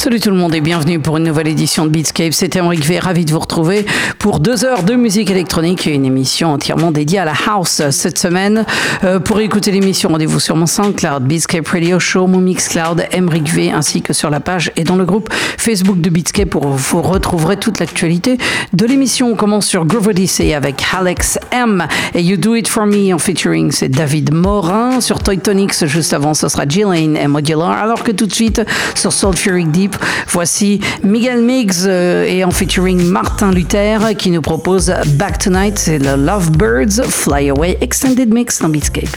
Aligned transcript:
Salut 0.00 0.20
tout 0.20 0.30
le 0.30 0.36
monde 0.36 0.54
et 0.54 0.60
bienvenue 0.60 1.00
pour 1.00 1.16
une 1.16 1.24
nouvelle 1.24 1.48
édition 1.48 1.84
de 1.84 1.90
Beatscape. 1.90 2.32
C'est 2.32 2.54
Emric 2.54 2.84
V, 2.84 3.00
ravi 3.00 3.24
de 3.24 3.32
vous 3.32 3.40
retrouver 3.40 3.84
pour 4.20 4.38
deux 4.38 4.64
heures 4.64 4.84
de 4.84 4.94
musique 4.94 5.28
électronique 5.28 5.88
et 5.88 5.94
une 5.94 6.04
émission 6.04 6.52
entièrement 6.52 6.92
dédiée 6.92 7.18
à 7.18 7.24
la 7.24 7.32
house 7.48 7.82
cette 7.90 8.16
semaine. 8.16 8.64
Euh, 9.02 9.18
pour 9.18 9.40
écouter 9.40 9.72
l'émission, 9.72 10.10
rendez-vous 10.10 10.38
sur 10.38 10.54
mon 10.54 10.66
SoundCloud, 10.66 11.24
Beatscape 11.24 11.66
Radio 11.66 11.98
Show, 11.98 12.28
mon 12.28 12.38
Mixcloud, 12.38 13.08
Emric 13.10 13.48
V, 13.48 13.72
ainsi 13.72 14.00
que 14.00 14.12
sur 14.12 14.30
la 14.30 14.38
page 14.38 14.70
et 14.76 14.84
dans 14.84 14.94
le 14.94 15.04
groupe 15.04 15.30
Facebook 15.32 16.00
de 16.00 16.10
Beatscape 16.10 16.54
où 16.54 16.60
vous 16.60 17.02
retrouverez 17.02 17.56
toute 17.56 17.80
l'actualité 17.80 18.38
de 18.72 18.86
l'émission. 18.86 19.32
On 19.32 19.34
commence 19.34 19.66
sur 19.66 19.84
Groove 19.84 20.06
Odyssey 20.06 20.54
avec 20.54 20.80
Alex 20.96 21.40
M 21.50 21.88
et 22.14 22.22
You 22.22 22.36
Do 22.36 22.54
It 22.54 22.68
For 22.68 22.86
Me 22.86 23.12
en 23.12 23.18
featuring, 23.18 23.72
c'est 23.72 23.88
David 23.88 24.32
Morin. 24.32 25.00
Sur 25.00 25.18
Toy 25.18 25.38
Tonics, 25.38 25.86
juste 25.86 26.12
avant, 26.12 26.34
ce 26.34 26.48
sera 26.48 26.68
Gillian 26.68 26.92
et 26.92 27.26
Modular. 27.26 27.72
Alors 27.72 28.04
que 28.04 28.12
tout 28.12 28.26
de 28.26 28.32
suite, 28.34 28.62
sur 28.94 29.12
Sulfuric 29.12 29.72
Deep, 29.72 29.88
Voici 30.28 30.80
Miguel 31.02 31.42
Miggs 31.42 31.86
euh, 31.86 32.24
et 32.24 32.44
en 32.44 32.50
featuring 32.50 33.02
Martin 33.02 33.52
Luther 33.52 33.98
qui 34.16 34.30
nous 34.30 34.42
propose 34.42 34.92
Back 35.14 35.38
Tonight, 35.38 35.78
c'est 35.78 35.98
le 35.98 36.16
Lovebirds 36.16 37.04
Fly 37.08 37.50
Away 37.50 37.78
Extended 37.80 38.32
Mix 38.32 38.60
dans 38.60 38.68
Beatscape. 38.68 39.16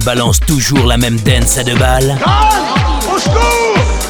Balance 0.00 0.40
toujours 0.40 0.86
la 0.86 0.96
même 0.96 1.18
dance 1.20 1.58
à 1.58 1.64
deux 1.64 1.76
balles 1.76 2.16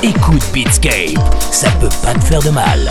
Écoute 0.02 0.42
Beatscape, 0.52 1.18
ça 1.50 1.70
peut 1.72 1.88
pas 2.02 2.14
te 2.14 2.24
faire 2.24 2.42
de 2.42 2.50
mal. 2.50 2.88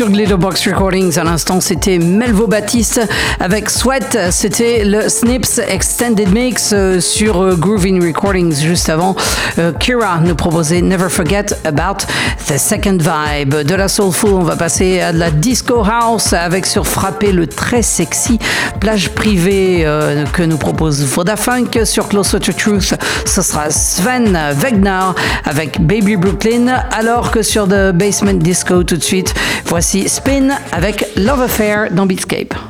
Sur 0.00 0.08
Glitterbox 0.08 0.66
Recordings. 0.66 1.18
À 1.18 1.24
l'instant, 1.24 1.60
c'était 1.60 1.98
Melvo 1.98 2.46
Baptiste 2.46 3.06
avec 3.38 3.68
Sweat. 3.68 4.16
C'était 4.30 4.82
le 4.82 5.10
Snips 5.10 5.60
Extended 5.68 6.32
Mix 6.32 6.72
euh, 6.72 7.00
sur 7.00 7.42
euh, 7.42 7.54
Grooving 7.54 8.02
Recordings. 8.02 8.54
Juste 8.62 8.88
avant, 8.88 9.14
euh, 9.58 9.72
Kira 9.78 10.20
nous 10.24 10.34
proposait 10.34 10.80
Never 10.80 11.10
Forget 11.10 11.46
About 11.66 12.06
the 12.46 12.56
Second 12.56 12.96
Vibe. 12.96 13.56
De 13.56 13.74
la 13.74 13.88
Soulful, 13.88 14.30
on 14.30 14.42
va 14.42 14.56
passer 14.56 15.02
à 15.02 15.12
de 15.12 15.18
la 15.18 15.30
Disco 15.30 15.84
House 15.84 16.32
avec 16.32 16.64
sur 16.64 16.86
Frappé 16.86 17.30
le 17.32 17.46
très 17.46 17.82
sexy 17.82 18.38
plage 18.80 19.10
privée 19.10 19.84
que 20.32 20.42
nous 20.42 20.56
propose 20.56 21.04
Vodafunk 21.04 21.80
sur 21.84 22.08
Closer 22.08 22.40
to 22.40 22.52
Truth. 22.54 22.94
Ce 23.26 23.42
sera 23.42 23.68
Sven 23.68 24.38
Wegner 24.54 25.12
avec 25.44 25.78
Baby 25.84 26.16
Brooklyn. 26.16 26.68
Alors 26.90 27.30
que 27.30 27.42
sur 27.42 27.68
The 27.68 27.92
Basement 27.92 28.38
Disco 28.38 28.82
tout 28.82 28.96
de 28.96 29.02
suite, 29.02 29.34
voici 29.66 29.89
Spin 29.98 30.50
avec 30.70 31.04
Love 31.16 31.40
Affair 31.40 31.90
dans 31.92 32.06
Beatscape. 32.06 32.69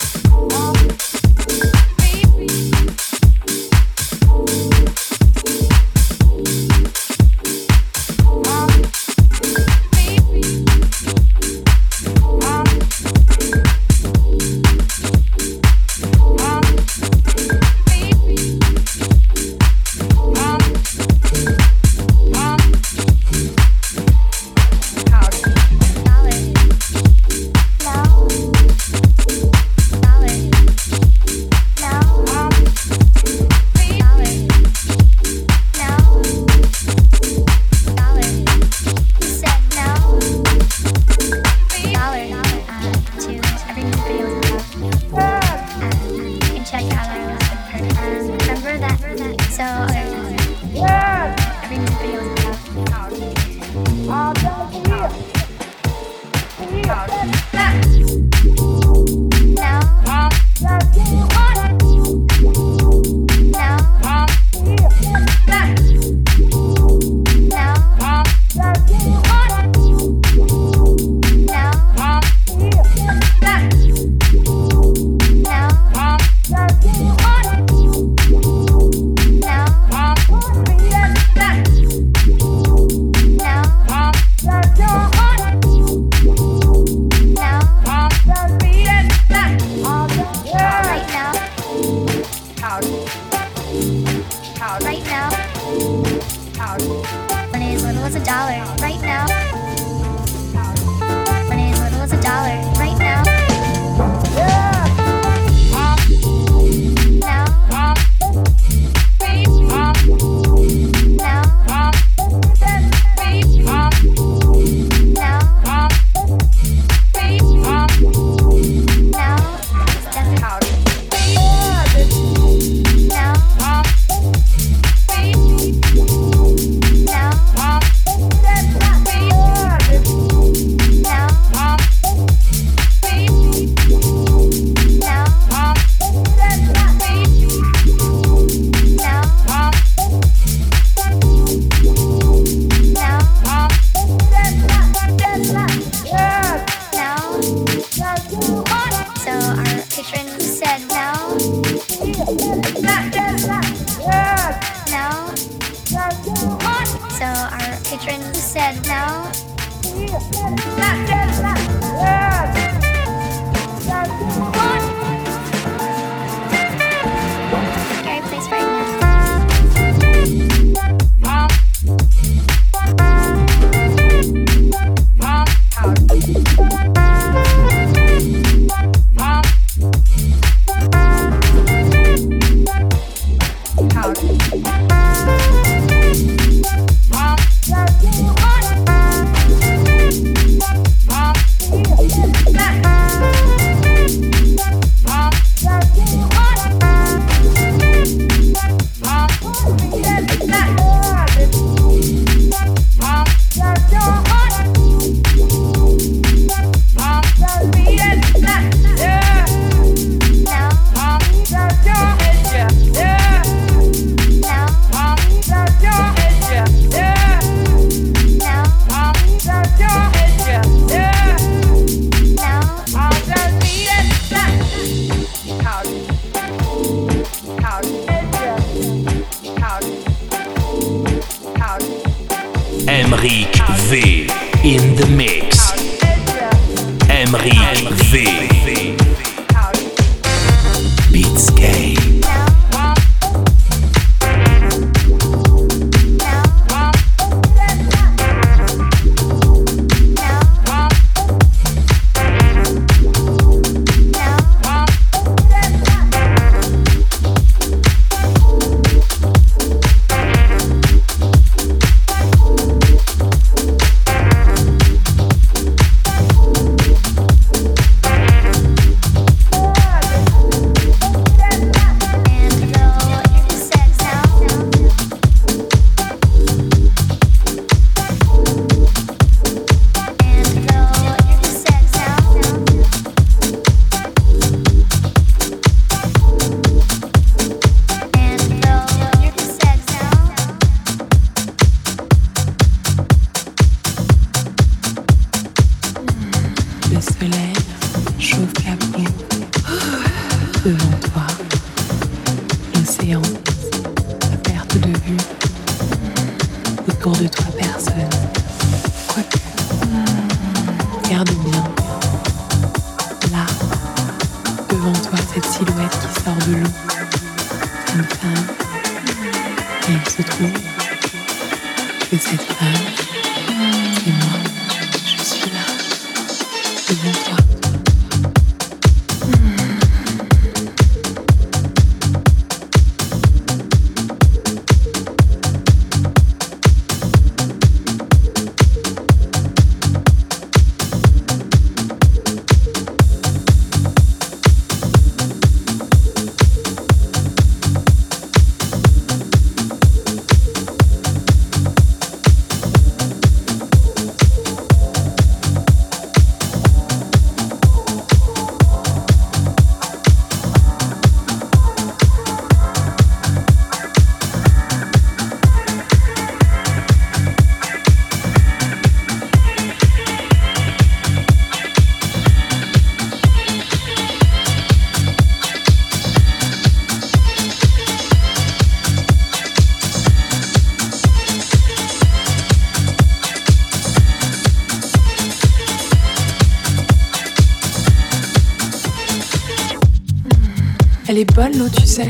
bonne 391.41 391.71
tu 391.71 391.87
sais. 391.87 392.07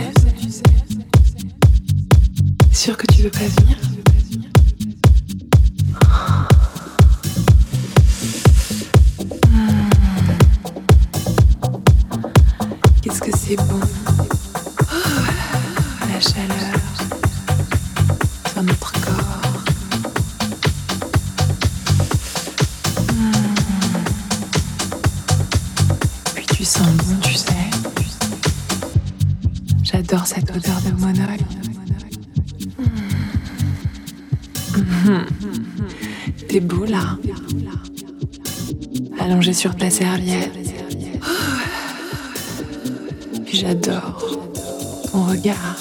Sûr 2.73 2.97
que 2.97 3.05
tu 3.13 3.21
veux 3.21 3.29
pas 3.29 3.39
venir 3.39 3.80
sur 39.62 39.76
ta 39.76 39.91
serviette. 39.91 40.57
J'adore 43.53 44.39
ton 45.12 45.24
regard. 45.26 45.78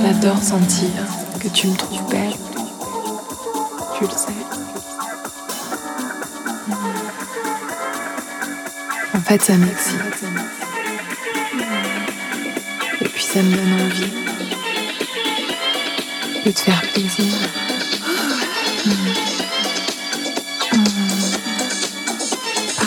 J'adore 0.00 0.42
sentir 0.42 0.88
que 1.40 1.48
tu 1.48 1.66
me 1.66 1.76
trouves 1.76 2.08
belle. 2.08 2.32
Tu 3.98 4.04
le 4.04 4.10
sais. 4.10 4.32
En 9.14 9.20
fait, 9.20 9.42
ça 9.42 9.58
m'excite. 9.58 10.24
Et 13.02 13.08
puis 13.10 13.22
ça 13.22 13.42
me 13.42 13.54
donne 13.54 13.74
envie 13.74 14.10
de 16.46 16.50
te 16.50 16.60
faire 16.60 16.80
plaisir. 16.94 17.63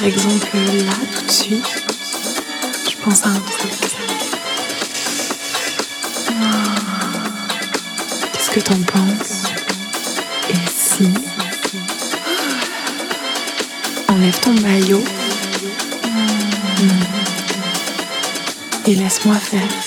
Exemple, 0.08 0.56
là, 0.56 0.94
tout 1.14 1.26
de 1.26 1.32
suite, 1.32 1.66
je 2.90 2.96
pense 3.04 3.26
à 3.26 3.30
un 3.30 3.40
truc. 3.40 3.72
Qu'est-ce 8.32 8.52
que 8.52 8.60
t'en 8.62 8.82
penses? 8.84 9.44
Et 10.50 10.56
si? 10.74 11.10
Enlève 14.08 14.40
ton 14.40 14.54
maillot. 14.62 15.04
Et 18.86 18.96
laisse-moi 18.96 19.36
faire. 19.36 19.87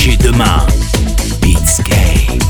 DJ 0.00 0.16
demain. 0.16 0.66
Beats 1.42 1.82
Game. 1.82 2.40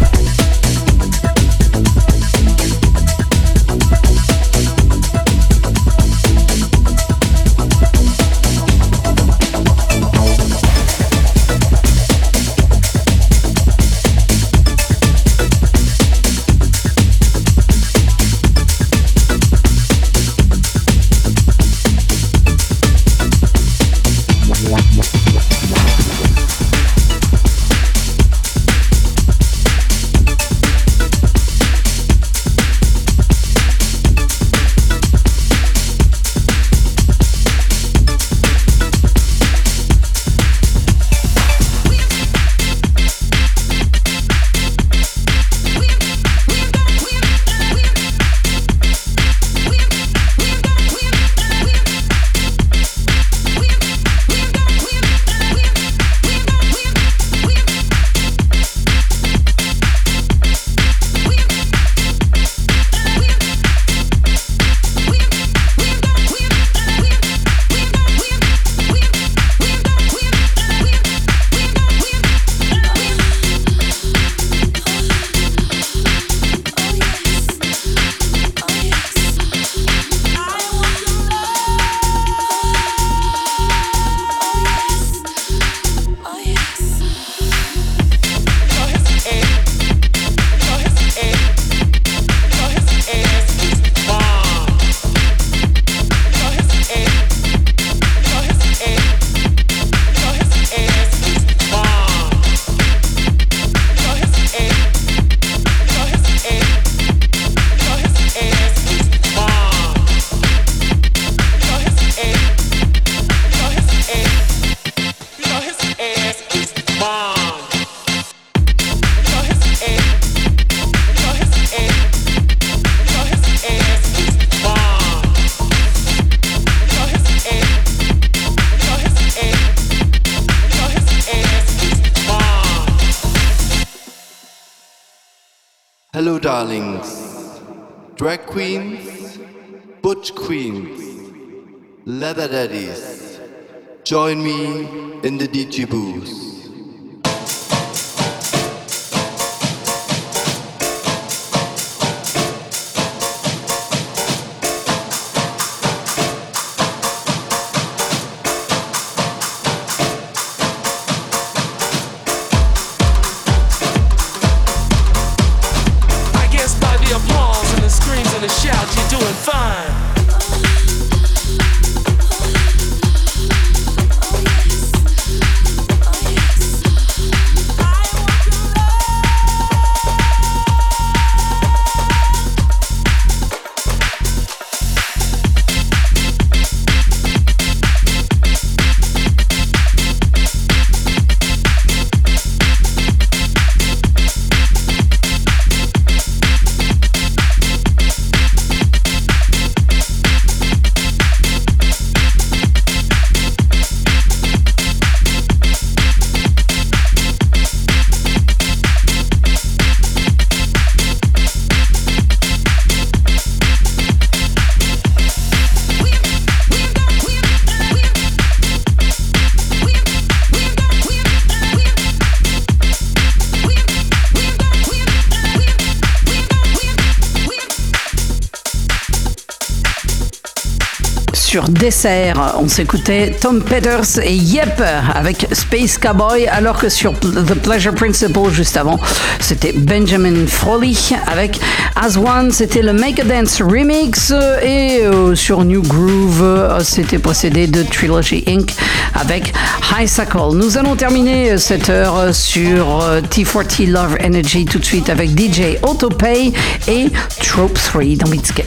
On 232.02 232.66
s'écoutait 232.66 233.36
Tom 233.38 233.62
Peters 233.62 234.20
et 234.22 234.32
Yep 234.32 234.82
avec 235.14 235.46
Space 235.52 235.98
Cowboy, 235.98 236.46
alors 236.46 236.78
que 236.78 236.88
sur 236.88 237.12
The 237.18 237.54
Pleasure 237.54 237.94
Principle, 237.94 238.50
juste 238.50 238.78
avant, 238.78 238.98
c'était 239.38 239.72
Benjamin 239.72 240.46
Froley 240.46 240.94
avec 241.26 241.60
As 241.96 242.16
One, 242.16 242.52
c'était 242.52 242.80
le 242.80 242.94
Make 242.94 243.20
a 243.20 243.24
Dance 243.24 243.60
Remix. 243.60 244.32
Et 244.62 245.00
euh, 245.02 245.34
sur 245.34 245.62
New 245.64 245.82
Groove, 245.82 246.42
euh, 246.42 246.80
c'était 246.82 247.18
précédé 247.18 247.66
de 247.66 247.82
Trilogy 247.82 248.44
Inc. 248.48 248.72
avec 249.14 249.52
High 249.98 250.08
Cycle. 250.08 250.54
Nous 250.54 250.78
allons 250.78 250.96
terminer 250.96 251.58
cette 251.58 251.90
heure 251.90 252.34
sur 252.34 253.02
euh, 253.02 253.20
T40 253.20 253.90
Love 253.90 254.16
Energy 254.24 254.64
tout 254.64 254.78
de 254.78 254.86
suite 254.86 255.10
avec 255.10 255.38
DJ 255.38 255.76
Autopay 255.82 256.52
et 256.88 257.08
Trope 257.42 257.74
3 257.74 258.02
dans 258.16 258.30
Beatscape. 258.30 258.66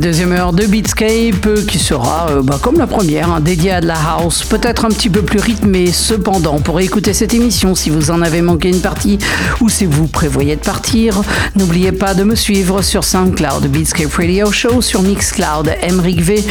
Deuxième 0.00 0.32
heure 0.32 0.54
de 0.54 0.64
Beatscape 0.64 1.46
euh, 1.46 1.64
qui 1.66 1.78
sera 1.78 2.30
euh, 2.30 2.42
bah, 2.42 2.58
comme 2.60 2.78
la 2.78 2.86
première, 2.86 3.30
hein, 3.30 3.40
dédiée 3.40 3.72
à 3.72 3.80
de 3.82 3.86
la 3.86 3.96
house, 3.96 4.44
peut-être 4.44 4.86
un 4.86 4.88
petit 4.88 5.10
peu 5.10 5.20
plus 5.20 5.38
rythmée 5.38 5.92
cependant. 5.92 6.58
Pour 6.58 6.80
écouter 6.80 7.12
cette 7.12 7.34
émission, 7.34 7.74
si 7.74 7.90
vous 7.90 8.10
en 8.10 8.22
avez 8.22 8.40
manqué 8.40 8.70
une 8.70 8.80
partie 8.80 9.18
ou 9.60 9.68
si 9.68 9.84
vous 9.84 10.06
prévoyez 10.06 10.56
de 10.56 10.62
partir, 10.62 11.20
n'oubliez 11.54 11.92
pas 11.92 12.14
de 12.14 12.24
me 12.24 12.34
suivre 12.34 12.80
sur 12.80 13.04
SoundCloud 13.04 13.66
Beatscape 13.66 14.12
Radio 14.14 14.50
Show, 14.50 14.80
sur 14.80 15.02
Mixcloud 15.02 15.70
Emric 15.82 16.22
V 16.22 16.42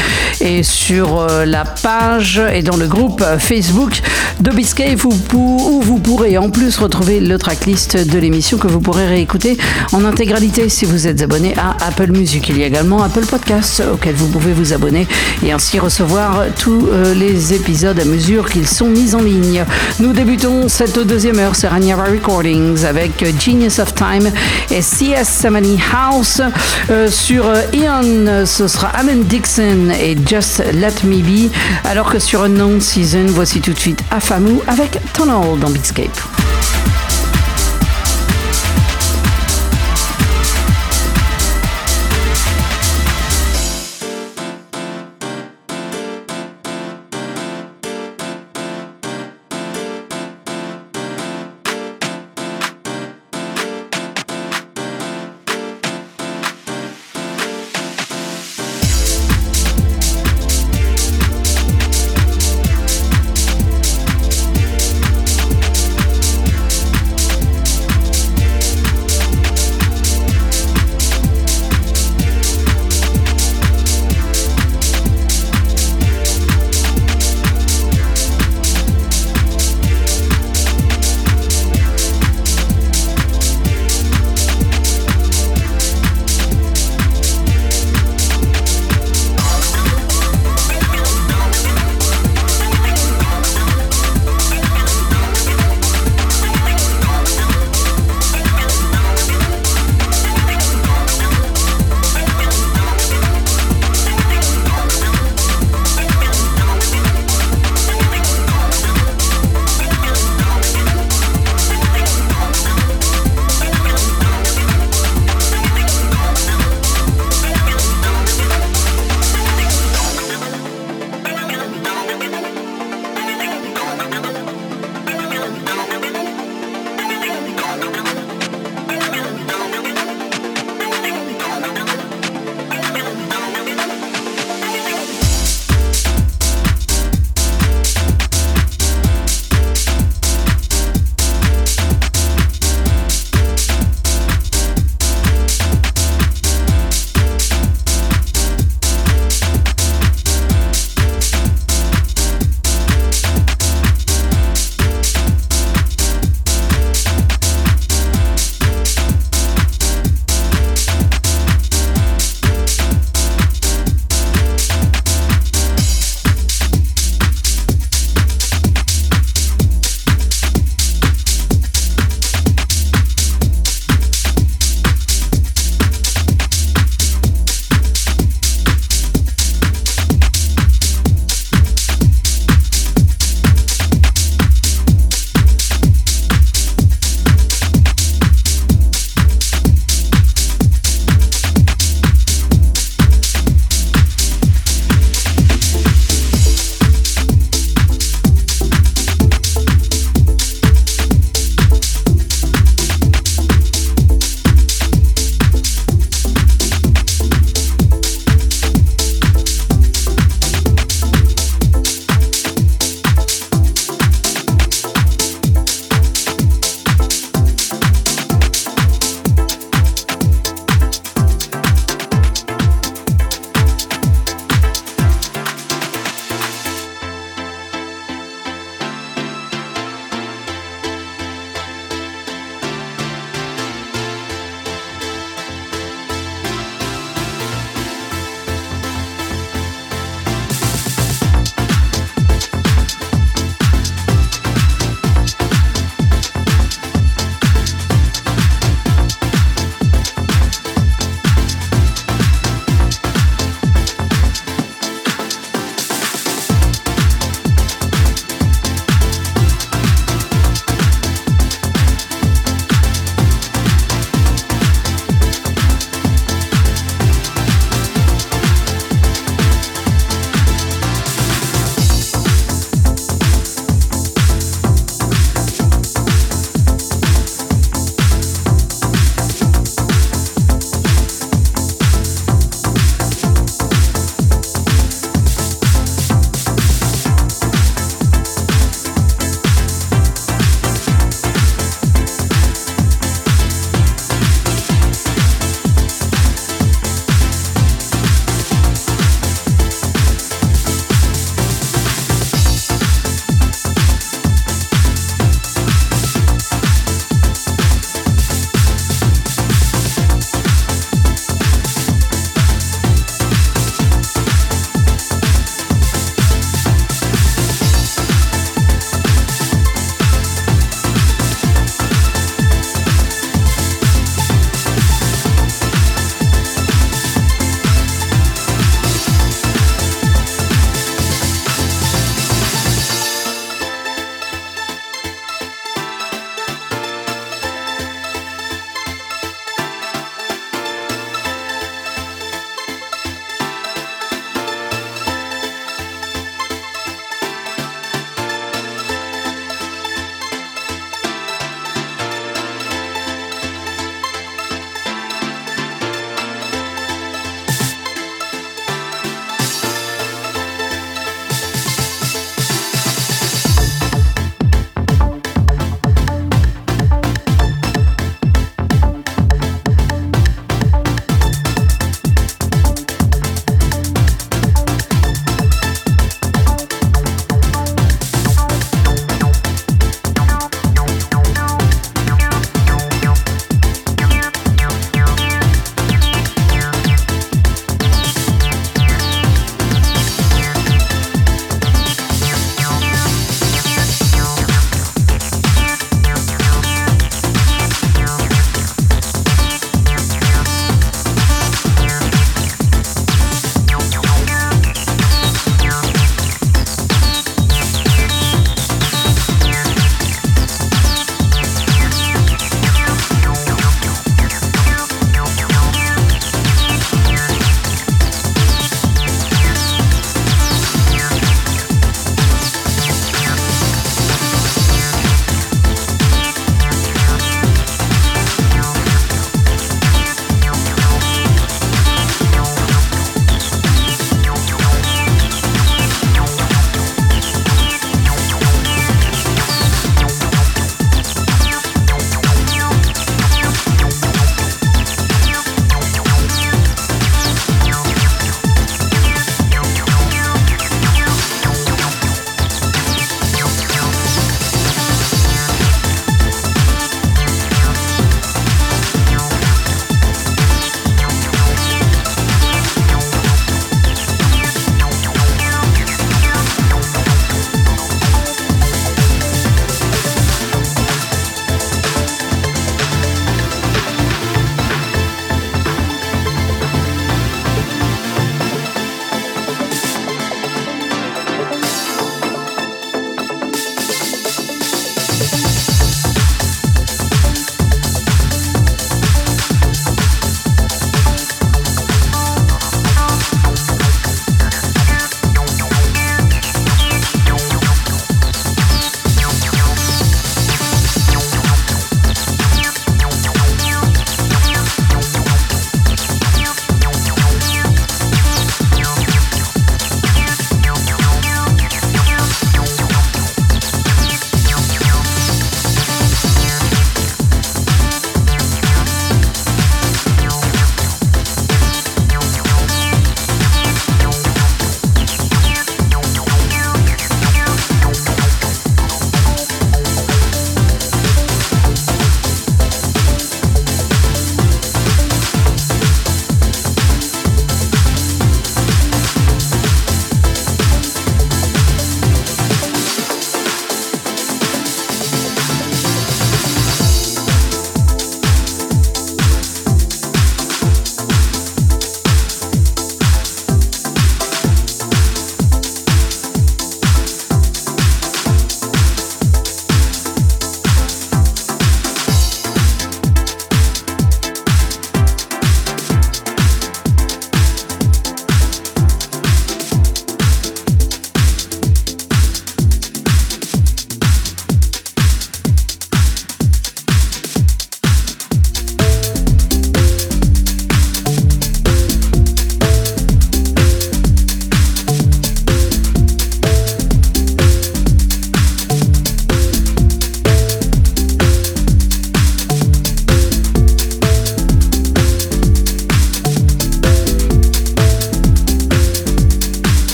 et 0.42 0.62
sur 0.62 1.20
euh, 1.20 1.46
la 1.46 1.66
page 1.66 2.40
et 2.54 2.62
dans 2.62 2.78
le 2.78 2.88
groupe 2.88 3.24
Facebook 3.40 4.00
de 4.42 4.52
Beatscape 4.52 5.04
où, 5.06 5.12
où 5.34 5.82
vous 5.82 5.98
pourrez 5.98 6.38
en 6.38 6.52
plus 6.52 6.78
retrouver 6.78 7.20
le 7.20 7.38
tracklist 7.40 7.98
de 7.98 8.20
l'émission 8.20 8.60
que 8.60 8.68
vous 8.68 8.80
pourrez 8.80 9.08
réécouter 9.08 9.58
en 9.92 10.06
intégralité 10.06 10.70
si 10.70 10.86
vous 10.86 11.08
êtes 11.08 11.24
abonné 11.24 11.56
à 11.58 11.76
Apple 11.88 12.12
Music. 12.12 12.48
Il 12.50 12.60
y 12.60 12.64
a 12.64 12.68
également 12.68 13.02
Apple 13.02 13.26
Podcasts 13.40 13.82
auquel 13.94 14.16
vous 14.16 14.28
pouvez 14.28 14.52
vous 14.52 14.74
abonner 14.74 15.08
et 15.44 15.54
ainsi 15.54 15.80
recevoir 15.80 16.44
tous 16.60 16.88
euh, 16.92 17.14
les 17.14 17.54
épisodes 17.54 17.98
à 17.98 18.04
mesure 18.04 18.50
qu'ils 18.50 18.68
sont 18.68 18.88
mis 18.90 19.16
en 19.16 19.22
ligne. 19.22 19.64
Nous 20.00 20.12
débutons 20.12 20.68
cette 20.68 21.00
deuxième 21.00 21.40
heure 21.40 21.56
sur 21.56 21.70
Raniera 21.70 22.04
Recordings 22.04 22.84
avec 22.84 23.24
Genius 23.40 23.80
of 23.80 23.96
Time 23.96 24.30
et 24.72 24.82
CS 24.82 25.24
Samani 25.24 25.80
House. 25.94 26.42
Euh, 26.90 27.10
sur 27.10 27.46
euh, 27.46 27.62
Ian, 27.72 28.46
ce 28.46 28.68
sera 28.68 28.90
Alan 28.90 29.16
Dixon 29.16 29.90
et 30.02 30.18
Just 30.28 30.62
Let 30.74 31.06
Me 31.06 31.22
Be. 31.22 31.50
Alors 31.86 32.12
que 32.12 32.20
sur 32.20 32.44
Unknown 32.44 32.82
Season, 32.82 33.26
voici 33.28 33.62
tout 33.62 33.72
de 33.72 33.80
suite 33.80 34.04
Afamu 34.12 34.60
avec 34.68 35.00
Tunnel 35.14 35.58
dans 35.62 35.70
Beatscape. 35.70 36.49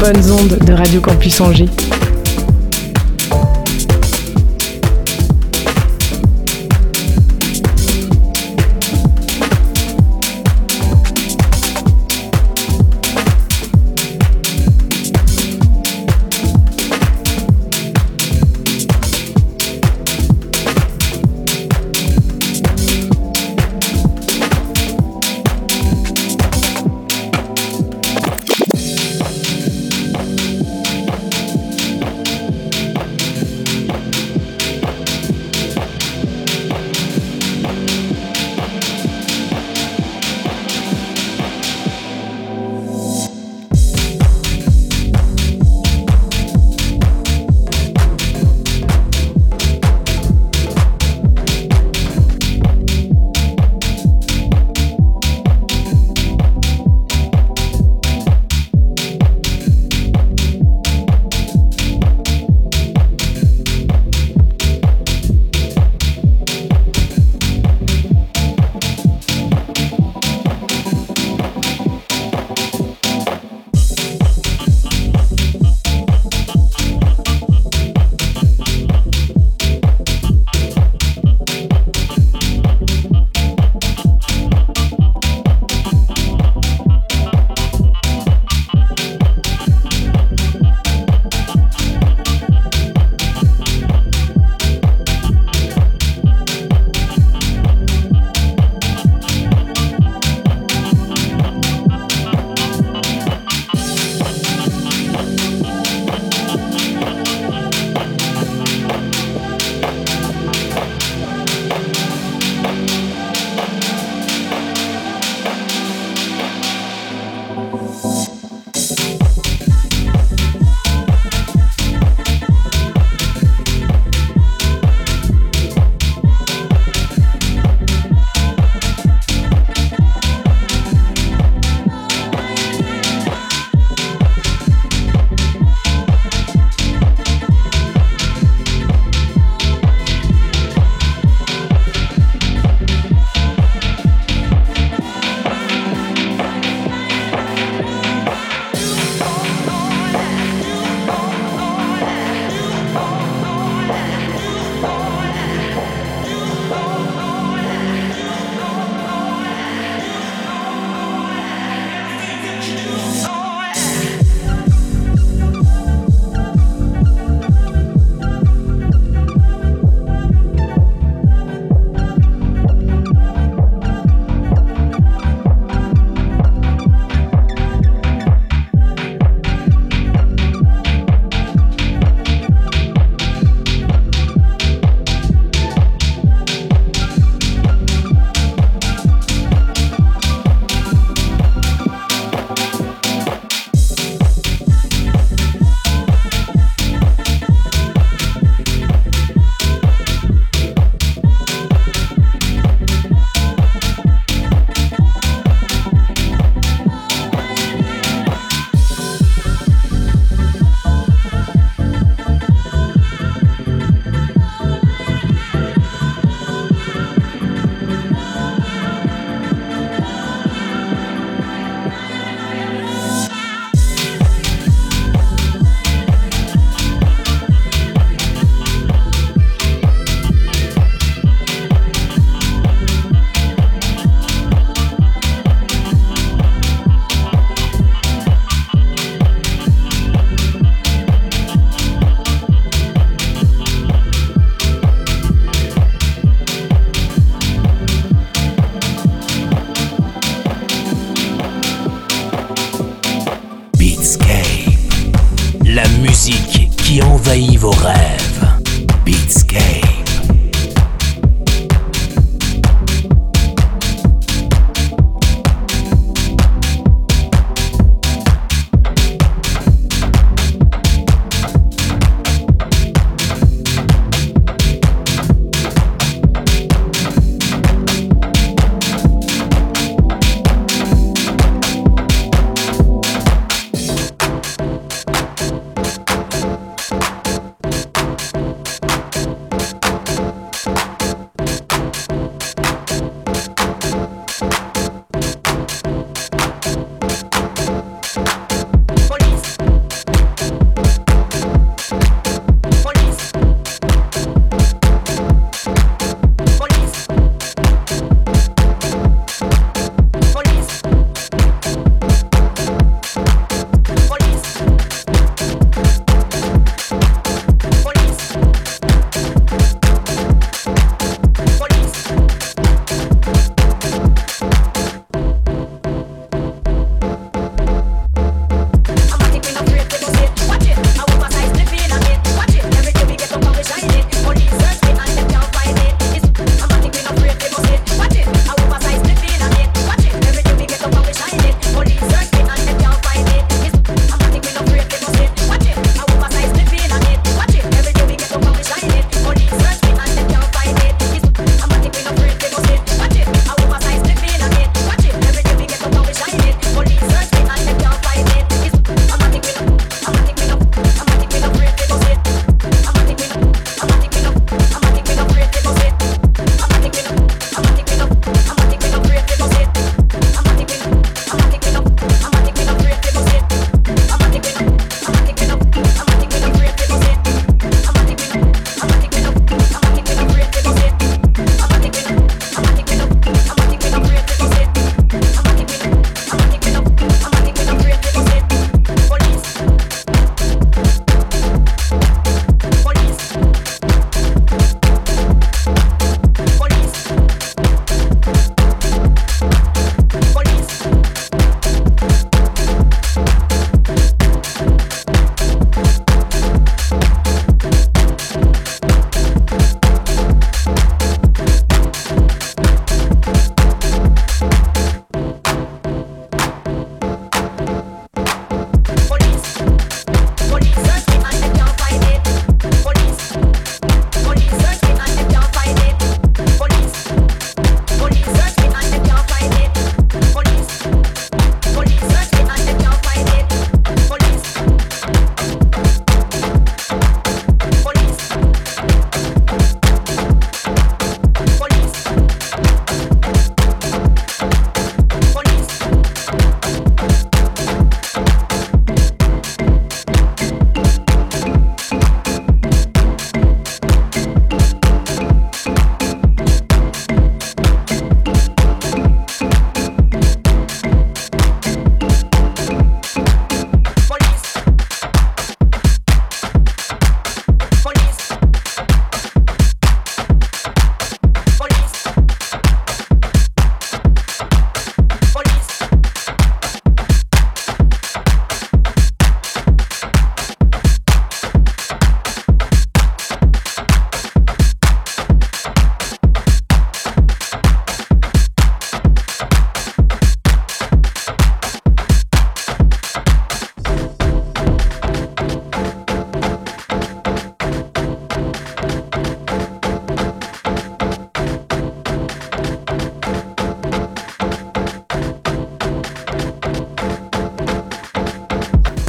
Bonnes 0.00 0.30
ondes 0.30 0.58
de 0.58 0.72
Radio 0.72 1.00
Campus 1.02 1.40
Angers. 1.42 1.99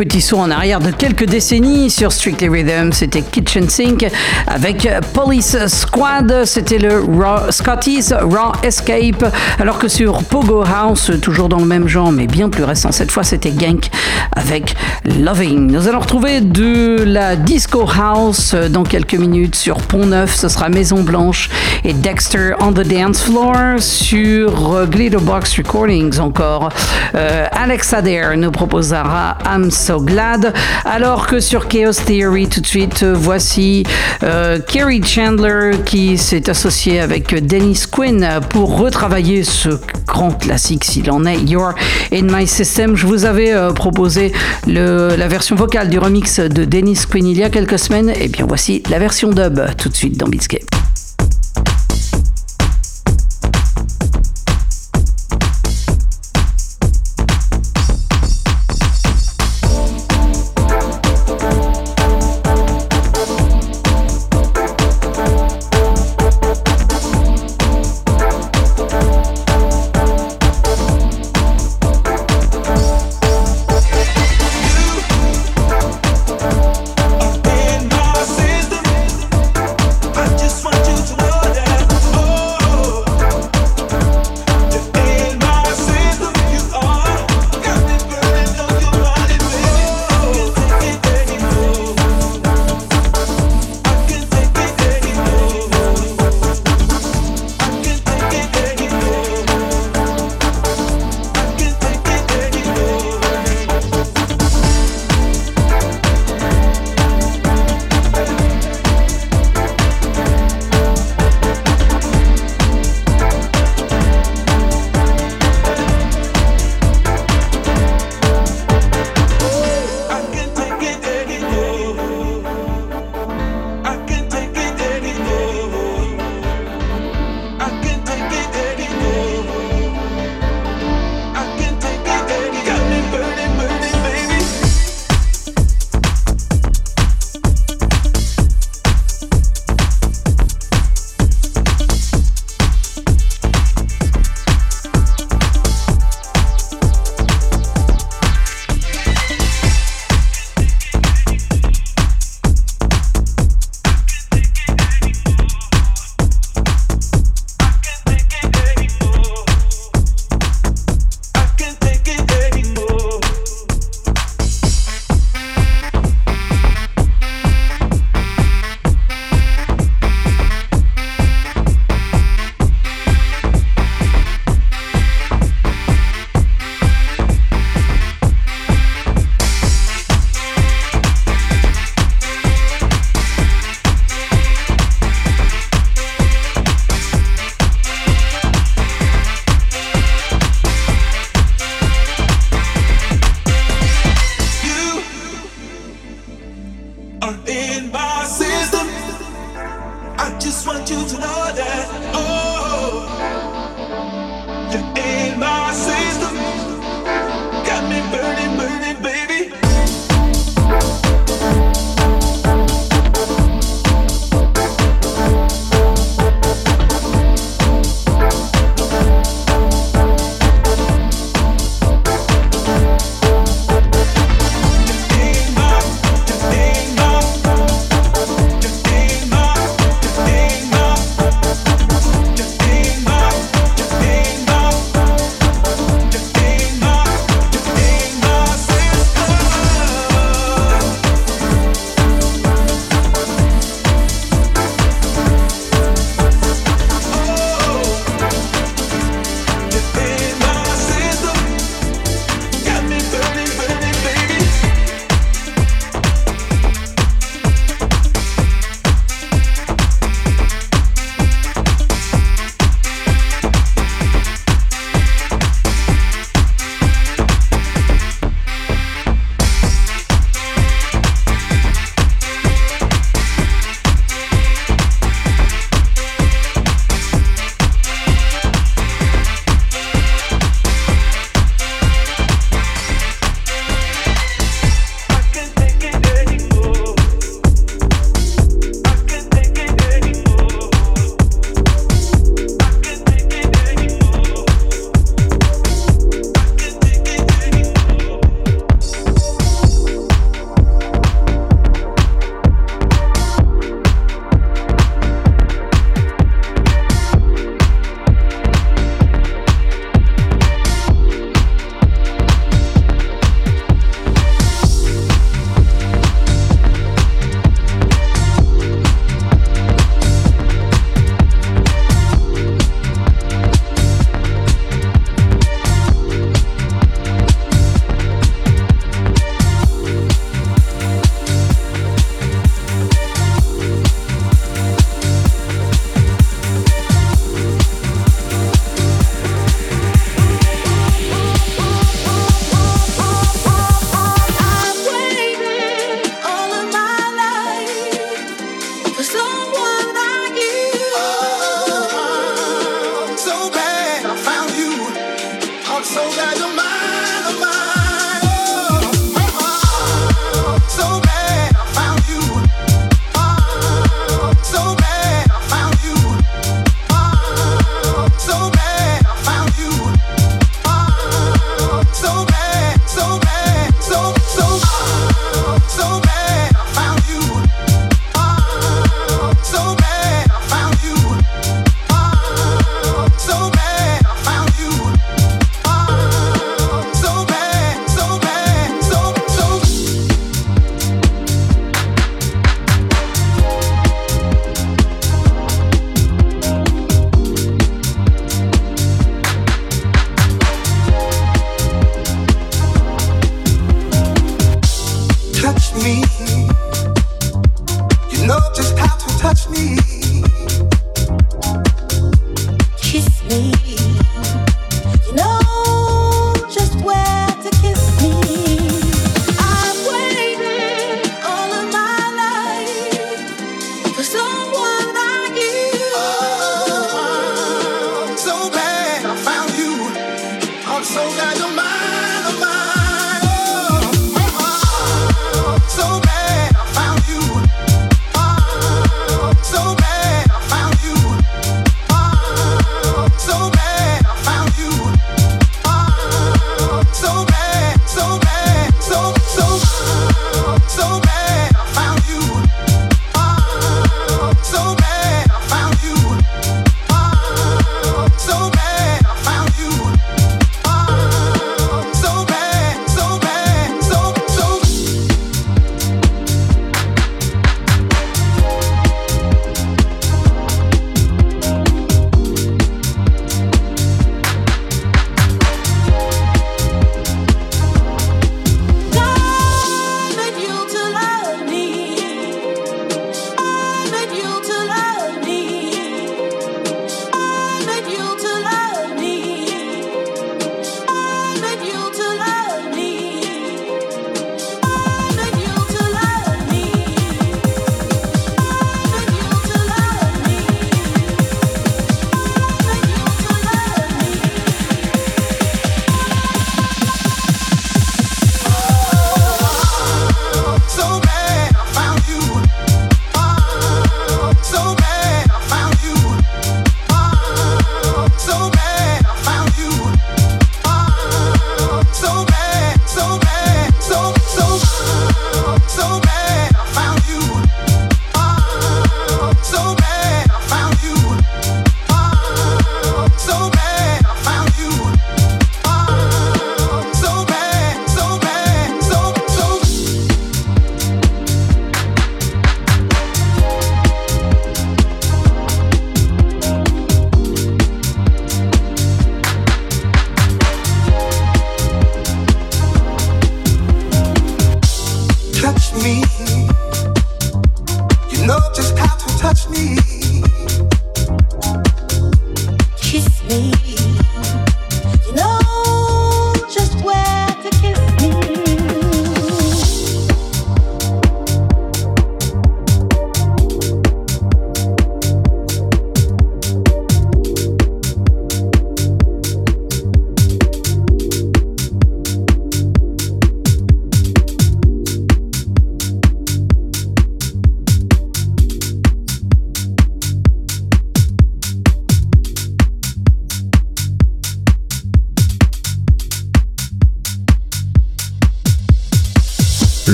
Petit 0.00 0.22
saut 0.22 0.38
en 0.38 0.50
arrière 0.50 0.80
de 0.80 0.90
quelques 0.92 1.26
décennies 1.26 1.90
sur 1.90 2.10
Strictly 2.10 2.48
Rhythm, 2.48 2.90
c'était 2.90 3.20
Kitchen 3.20 3.68
Sink 3.68 4.06
avec 4.46 4.88
Police 5.12 5.58
Squad, 5.66 6.46
c'était 6.46 6.78
le 6.78 7.04
Scotty's 7.50 8.10
Raw 8.10 8.52
Escape, 8.62 9.26
alors 9.58 9.78
que 9.78 9.88
sur 9.88 10.22
Pogo 10.24 10.64
House, 10.64 11.10
toujours 11.20 11.50
dans 11.50 11.58
le 11.58 11.66
même 11.66 11.86
genre 11.86 12.12
mais 12.12 12.26
bien 12.26 12.48
plus 12.48 12.64
récent, 12.64 12.92
cette 12.92 13.10
fois 13.10 13.24
c'était 13.24 13.50
Gank 13.50 13.90
avec 14.34 14.74
Loving. 15.04 15.70
Nous 15.70 15.86
allons 15.86 16.00
retrouver 16.00 16.40
de 16.40 17.02
la 17.04 17.36
Disco 17.36 17.86
House 17.86 18.54
dans 18.54 18.84
quelques 18.84 19.16
minutes 19.16 19.54
sur 19.54 19.82
Pont 19.82 20.06
Neuf, 20.06 20.34
ce 20.34 20.48
sera 20.48 20.70
Maison 20.70 21.02
Blanche 21.02 21.50
et 21.84 21.92
Dexter 21.92 22.52
on 22.60 22.72
the 22.72 22.86
Dance 22.86 23.22
Floor 23.22 23.80
sur 23.80 24.86
Glitterbox 24.86 25.56
Recordings 25.56 26.18
encore. 26.18 26.70
Euh, 27.14 27.46
Alex 27.52 27.92
Adair 27.92 28.36
nous 28.36 28.50
proposera 28.50 29.38
I'm 29.44 29.70
So 29.70 30.00
Glad, 30.00 30.52
alors 30.84 31.26
que 31.26 31.40
sur 31.40 31.68
Chaos 31.68 31.92
Theory 31.92 32.48
tout 32.48 32.60
de 32.60 32.66
suite, 32.66 33.04
voici 33.04 33.84
euh, 34.22 34.58
Kerry 34.60 35.02
Chandler 35.02 35.72
qui 35.84 36.18
s'est 36.18 36.48
associé 36.48 37.00
avec 37.00 37.34
Dennis 37.46 37.84
Quinn 37.90 38.26
pour 38.48 38.78
retravailler 38.78 39.44
ce 39.44 39.70
grand 40.06 40.32
classique 40.32 40.84
s'il 40.84 41.10
en 41.10 41.24
est, 41.24 41.38
You're 41.38 41.74
in 42.12 42.22
My 42.22 42.46
System. 42.46 42.96
Je 42.96 43.06
vous 43.06 43.24
avais 43.24 43.52
euh, 43.52 43.72
proposé 43.72 44.32
la 44.66 45.28
version 45.28 45.56
vocale 45.56 45.88
du 45.88 45.98
remix 45.98 46.40
de 46.40 46.64
Dennis 46.64 47.00
Quinn 47.08 47.26
il 47.26 47.38
y 47.38 47.42
a 47.42 47.50
quelques 47.50 47.78
semaines, 47.78 48.12
et 48.20 48.28
bien 48.28 48.46
voici 48.46 48.82
la 48.90 48.98
version 48.98 49.30
dub 49.30 49.60
tout 49.76 49.88
de 49.88 49.96
suite 49.96 50.16
dans 50.16 50.28
Beatscape. 50.28 50.69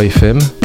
103 0.00 0.08
FM, 0.08 0.59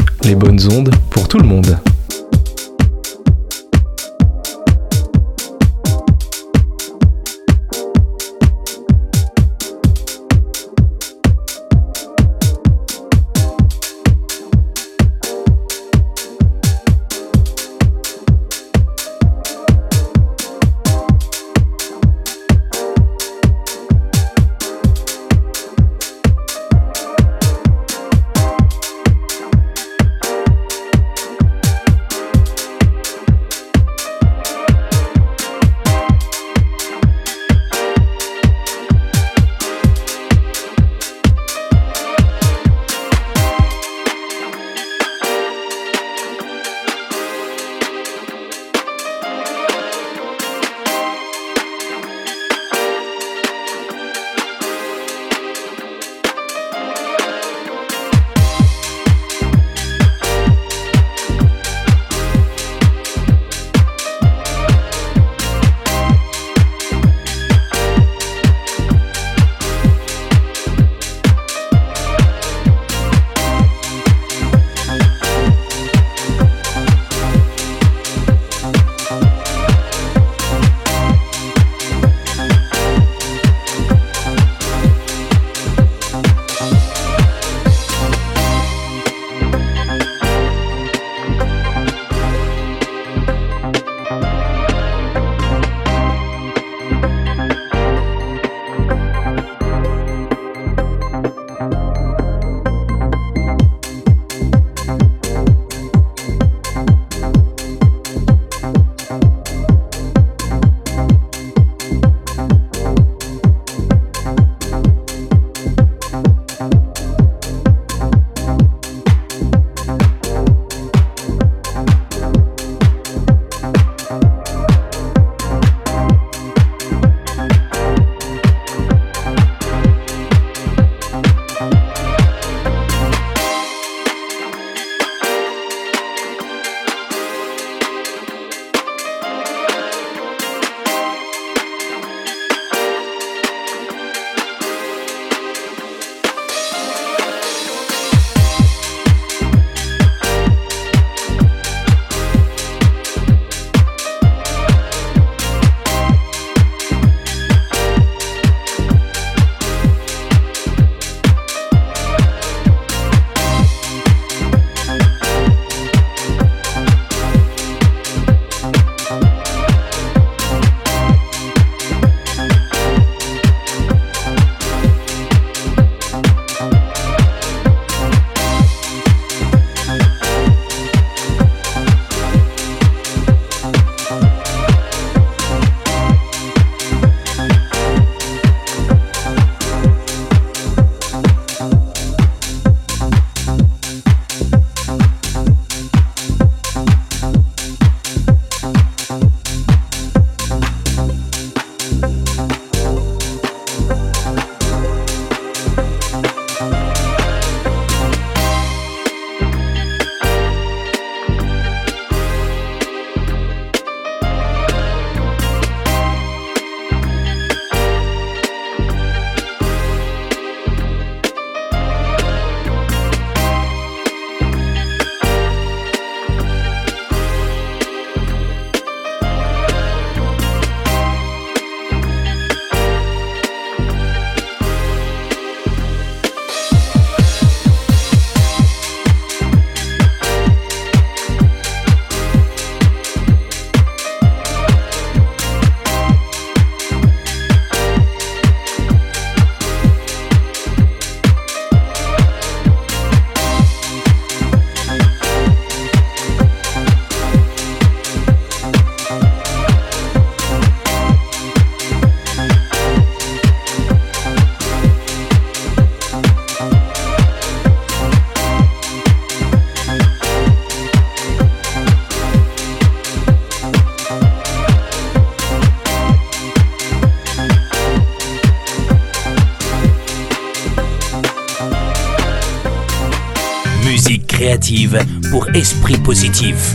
Pour 285.30 285.48
esprit 285.54 285.96
positif. 285.98 286.74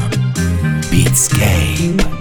Beatscape. 0.92 2.21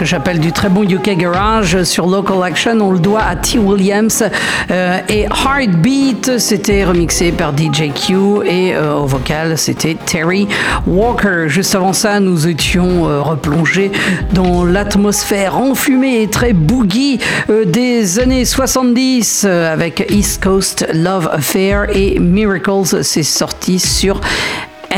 que 0.00 0.06
j'appelle 0.06 0.40
du 0.40 0.50
très 0.50 0.70
bon 0.70 0.82
UK 0.82 1.14
Garage 1.18 1.82
sur 1.82 2.06
Local 2.06 2.42
Action. 2.42 2.80
On 2.80 2.90
le 2.90 2.98
doit 2.98 3.20
à 3.20 3.36
T. 3.36 3.58
Williams. 3.58 4.24
Euh, 4.70 4.98
et 5.10 5.24
Heartbeat, 5.24 6.38
c'était 6.38 6.86
remixé 6.86 7.32
par 7.32 7.52
DJ 7.54 7.92
Q. 7.92 8.46
Et 8.46 8.74
euh, 8.74 8.94
au 8.94 9.04
vocal, 9.04 9.58
c'était 9.58 9.98
Terry 10.06 10.48
Walker. 10.86 11.48
Juste 11.48 11.74
avant 11.74 11.92
ça, 11.92 12.18
nous 12.18 12.48
étions 12.48 13.10
euh, 13.10 13.20
replongés 13.20 13.92
dans 14.32 14.64
l'atmosphère 14.64 15.58
enfumée 15.58 16.22
et 16.22 16.28
très 16.28 16.54
boogie 16.54 17.20
des 17.66 18.20
années 18.20 18.46
70 18.46 19.44
avec 19.44 20.06
East 20.08 20.42
Coast 20.42 20.86
Love 20.94 21.28
Affair 21.30 21.94
et 21.94 22.18
Miracles. 22.18 23.04
C'est 23.04 23.22
sorti 23.22 23.78
sur 23.78 24.22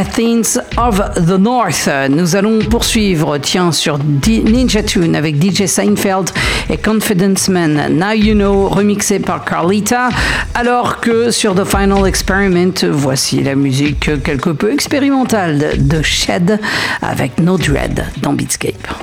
Athens 0.02 0.58
of 0.78 1.00
the 1.14 1.38
North. 1.38 1.88
Nous 2.10 2.34
allons 2.34 2.58
poursuivre, 2.58 3.38
tiens, 3.38 3.70
sur 3.70 4.00
Ninja 4.00 4.82
Tune 4.82 5.14
avec 5.14 5.40
DJ 5.40 5.66
Seinfeld 5.66 6.28
et 6.68 6.76
Confidence 6.76 7.48
Man. 7.48 7.80
Now 7.96 8.10
You 8.10 8.34
Know, 8.34 8.68
remixé 8.68 9.20
par 9.20 9.44
Carlita. 9.44 10.08
Alors 10.54 10.98
que 10.98 11.30
sur 11.30 11.54
The 11.54 11.64
Final 11.64 12.04
Experiment, 12.08 12.74
voici 12.90 13.44
la 13.44 13.54
musique 13.54 14.22
quelque 14.24 14.50
peu 14.50 14.72
expérimentale 14.72 15.86
de 15.86 16.02
Shed 16.02 16.58
avec 17.00 17.38
No 17.38 17.56
Dread 17.56 18.04
dans 18.22 18.32
Beatscape. 18.32 19.01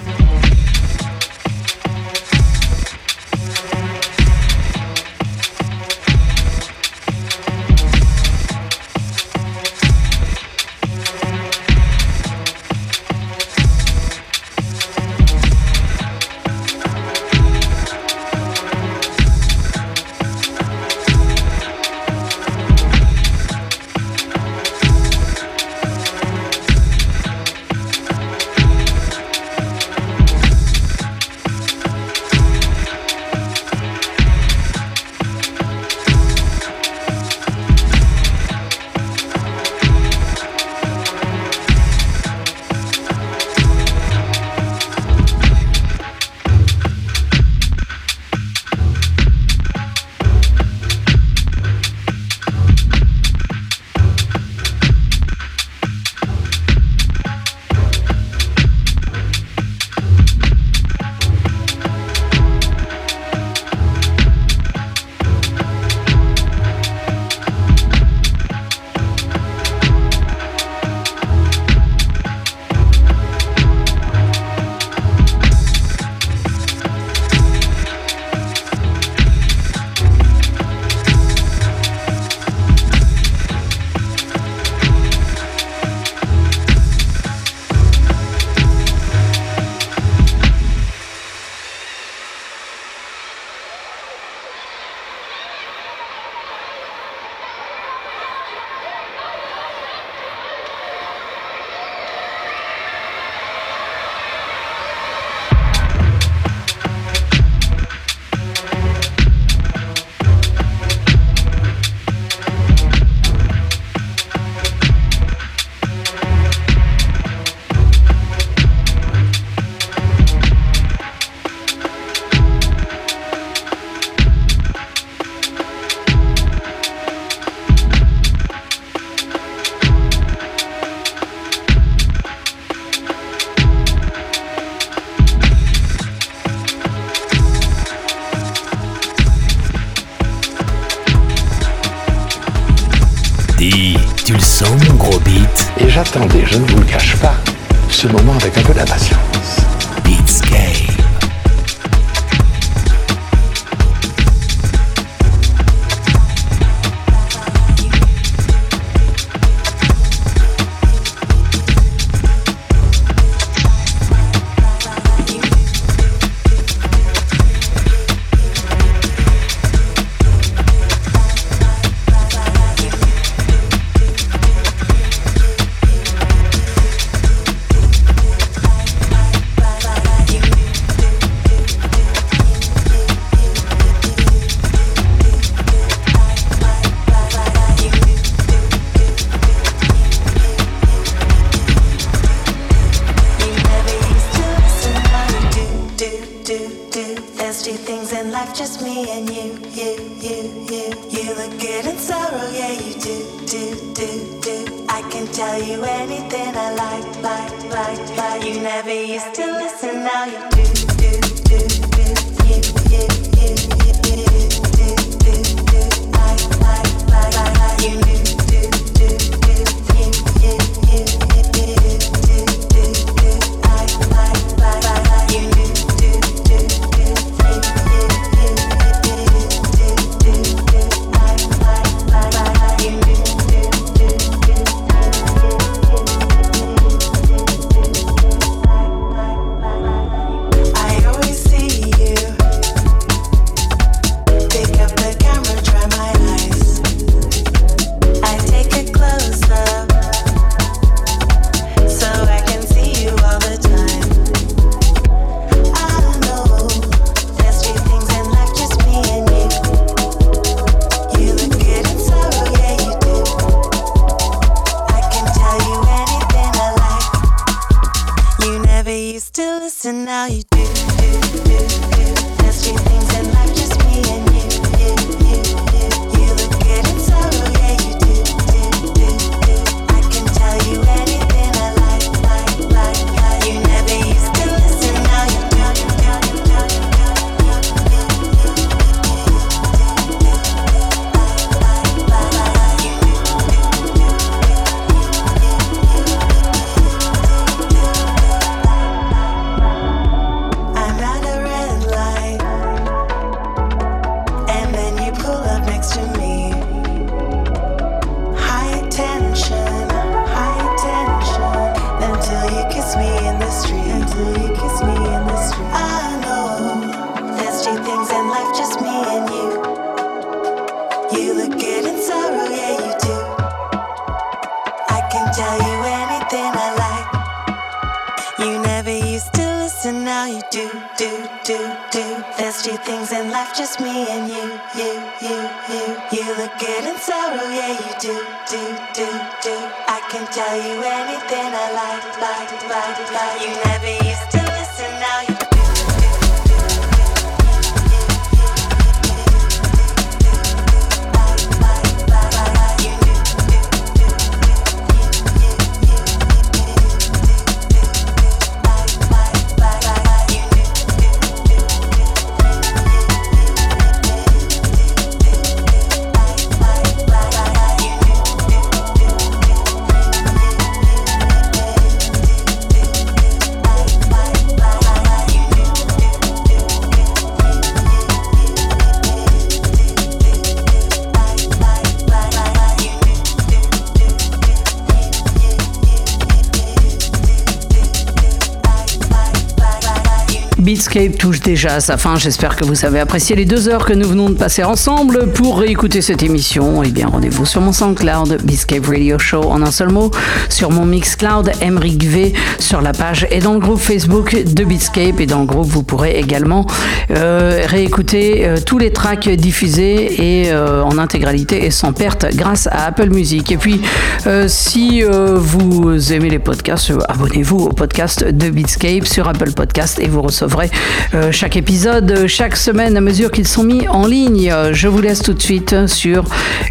touche 391.20 391.42
déjà 391.42 391.76
à 391.76 391.80
sa 391.82 391.98
fin. 391.98 392.16
J'espère 392.16 392.56
que 392.56 392.64
vous 392.64 392.86
avez 392.86 393.02
apprécié 393.02 393.36
les 393.36 393.44
deux 393.44 393.68
heures 393.68 393.86
que 393.86 393.92
nous 393.92 394.08
venons 394.08 394.30
de 394.30 394.36
passer 394.36 394.64
ensemble. 394.64 395.28
Pour 395.34 395.60
réécouter 395.60 396.02
cette 396.02 396.24
émission, 396.24 396.82
eh 396.82 396.92
bien, 396.92 397.08
rendez-vous 397.08 397.46
sur 397.46 397.60
mon 397.60 397.74
SoundCloud, 397.74 398.42
Biscape 398.44 398.86
Radio 398.88 399.20
Show 399.20 399.44
en 399.44 399.62
un 399.62 399.72
seul 399.72 399.90
mot, 399.90 400.12
sur 400.48 400.72
mon 400.72 400.86
Mixcloud, 400.86 401.52
Emric 401.62 402.06
V, 402.06 402.34
sur 402.58 402.82
la 402.82 402.94
page 402.94 403.28
et 403.32 403.40
dans 403.40 403.54
le 403.54 403.60
groupe 403.60 403.82
Facebook 403.82 404.34
de 404.34 404.64
Beatscape. 404.64 405.20
Et 405.20 405.26
dans 405.26 405.42
le 405.42 405.46
groupe, 405.46 405.68
vous 405.68 405.84
pourrez 405.84 406.18
également 406.18 406.66
euh, 407.12 407.64
réécouter 407.66 408.46
euh, 408.46 408.56
tous 408.66 408.78
les 408.78 408.94
tracks 408.94 409.28
diffusés 409.28 410.44
et 410.46 410.52
euh, 410.54 410.82
en 410.84 410.98
intégralité 410.98 411.66
et 411.66 411.72
sans 411.72 411.92
perte 411.92 412.28
grâce 412.34 412.68
à 412.68 412.86
Apple 412.86 413.10
Music. 413.10 413.52
Et 413.52 413.58
puis, 413.58 413.82
euh, 414.28 414.46
si 414.48 415.04
euh, 415.04 415.36
vous 415.36 416.14
aimez 416.14 416.30
les 416.30 416.40
podcasts, 416.40 416.92
euh, 416.92 417.00
abonnez-vous 417.08 417.58
au 417.58 417.70
podcast 417.70 418.24
de 418.24 418.50
Beatscape 418.50 419.06
sur 419.06 419.28
Apple 419.28 419.52
Podcast 419.52 420.00
et 420.00 420.08
vous 420.08 420.22
recevrez 420.22 420.70
euh, 421.14 421.32
chaque 421.32 421.56
épisode 421.56 422.28
chaque 422.28 422.56
semaine 422.56 422.98
à 422.98 423.02
mesure 423.02 423.32
qu'ils 423.32 423.48
sont 423.48 423.64
mis 423.64 423.88
en 423.88 424.06
ligne. 424.06 424.54
Je 424.72 424.88
vous 424.88 425.02
laisse 425.02 425.22
tout 425.22 425.34
de 425.34 425.42
suite 425.42 425.88
sur 425.88 426.26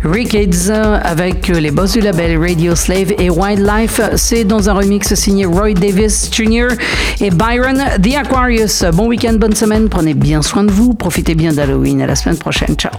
Rickades 0.05 1.01
avec 1.03 1.49
les 1.49 1.71
boss 1.71 1.93
du 1.93 2.01
label 2.01 2.39
Radio 2.39 2.75
Slave 2.75 3.13
et 3.19 3.31
Wildlife. 3.31 4.01
C'est 4.17 4.45
dans 4.45 4.69
un 4.69 4.75
remix 4.75 5.15
signé 5.15 5.47
Roy 5.47 5.75
Davis 5.75 6.31
Jr. 6.33 6.69
et 7.21 7.31
Byron 7.31 7.85
The 8.03 8.17
Aquarius. 8.17 8.85
Bon 8.93 9.07
week-end, 9.07 9.35
bonne 9.35 9.55
semaine, 9.55 9.89
prenez 9.89 10.15
bien 10.15 10.43
soin 10.43 10.65
de 10.65 10.71
vous, 10.71 10.95
profitez 10.95 11.35
bien 11.35 11.53
d'Halloween. 11.53 12.03
À 12.03 12.07
la 12.07 12.15
semaine 12.15 12.39
prochaine, 12.39 12.75
ciao. 12.77 12.93